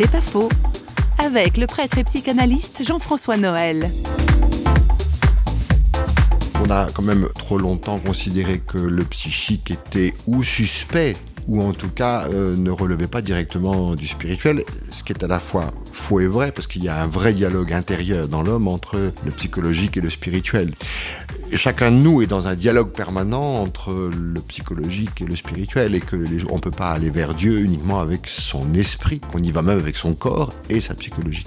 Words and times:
C'est 0.00 0.08
pas 0.08 0.20
faux. 0.20 0.48
Avec 1.18 1.56
le 1.56 1.66
prêtre 1.66 1.98
et 1.98 2.04
psychanalyste 2.04 2.84
Jean-François 2.84 3.36
Noël. 3.36 3.90
On 6.64 6.70
a 6.70 6.86
quand 6.94 7.02
même 7.02 7.26
trop 7.34 7.58
longtemps 7.58 7.98
considéré 7.98 8.60
que 8.60 8.78
le 8.78 9.02
psychique 9.02 9.72
était 9.72 10.14
ou 10.28 10.44
suspect 10.44 11.16
ou 11.48 11.62
en 11.62 11.72
tout 11.72 11.88
cas 11.88 12.28
euh, 12.28 12.54
ne 12.56 12.70
relevait 12.70 13.08
pas 13.08 13.22
directement 13.22 13.96
du 13.96 14.06
spirituel, 14.06 14.62
ce 14.88 15.02
qui 15.02 15.12
est 15.12 15.24
à 15.24 15.26
la 15.26 15.40
fois 15.40 15.72
faux 15.90 16.20
et 16.20 16.26
vrai, 16.26 16.52
parce 16.52 16.68
qu'il 16.68 16.84
y 16.84 16.88
a 16.88 17.02
un 17.02 17.08
vrai 17.08 17.32
dialogue 17.32 17.72
intérieur 17.72 18.28
dans 18.28 18.42
l'homme 18.42 18.68
entre 18.68 19.12
le 19.24 19.30
psychologique 19.32 19.96
et 19.96 20.00
le 20.00 20.10
spirituel 20.10 20.74
chacun 21.56 21.90
de 21.90 21.96
nous 21.96 22.22
est 22.22 22.26
dans 22.26 22.48
un 22.48 22.54
dialogue 22.54 22.90
permanent 22.90 23.62
entre 23.62 23.92
le 23.92 24.40
psychologique 24.42 25.20
et 25.20 25.24
le 25.24 25.36
spirituel 25.36 25.94
et 25.94 26.00
que 26.00 26.16
les, 26.16 26.42
on 26.50 26.58
peut 26.58 26.70
pas 26.70 26.90
aller 26.90 27.10
vers 27.10 27.34
Dieu 27.34 27.60
uniquement 27.60 28.00
avec 28.00 28.28
son 28.28 28.74
esprit, 28.74 29.20
qu'on 29.20 29.42
y 29.42 29.50
va 29.50 29.62
même 29.62 29.78
avec 29.78 29.96
son 29.96 30.14
corps 30.14 30.52
et 30.68 30.80
sa 30.80 30.94
psychologie. 30.94 31.44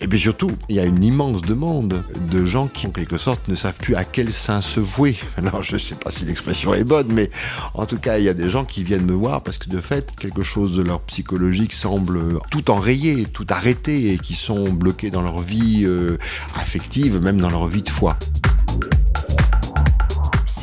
Et 0.00 0.08
puis 0.08 0.18
surtout, 0.18 0.52
il 0.68 0.76
y 0.76 0.80
a 0.80 0.84
une 0.84 1.02
immense 1.02 1.42
demande 1.42 2.02
de 2.30 2.44
gens 2.44 2.68
qui 2.68 2.86
en 2.86 2.90
quelque 2.90 3.18
sorte 3.18 3.48
ne 3.48 3.54
savent 3.54 3.78
plus 3.78 3.94
à 3.96 4.04
quel 4.04 4.32
saint 4.32 4.60
se 4.60 4.80
vouer. 4.80 5.16
Alors 5.36 5.62
je 5.62 5.76
sais 5.76 5.94
pas 5.94 6.10
si 6.10 6.24
l'expression 6.24 6.74
est 6.74 6.84
bonne, 6.84 7.12
mais 7.12 7.30
en 7.74 7.86
tout 7.86 7.98
cas 7.98 8.18
il 8.18 8.24
y 8.24 8.28
a 8.28 8.34
des 8.34 8.50
gens 8.50 8.64
qui 8.64 8.82
viennent 8.84 9.06
me 9.06 9.14
voir 9.14 9.42
parce 9.42 9.58
que 9.58 9.68
de 9.68 9.80
fait 9.80 10.10
quelque 10.18 10.42
chose 10.42 10.76
de 10.76 10.82
leur 10.82 11.00
psychologique 11.02 11.72
semble 11.72 12.38
tout 12.50 12.70
enrayé, 12.70 13.24
tout 13.24 13.46
arrêté 13.50 14.12
et 14.12 14.18
qui 14.18 14.34
sont 14.34 14.72
bloqués 14.72 15.10
dans 15.10 15.22
leur 15.22 15.40
vie 15.40 15.82
euh, 15.84 16.18
affective, 16.54 17.20
même 17.20 17.38
dans 17.38 17.50
leur 17.50 17.66
vie 17.66 17.82
de 17.82 17.90
foi. 17.90 18.18